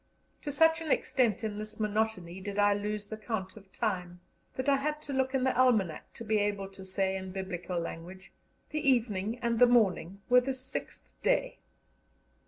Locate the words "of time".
3.55-4.19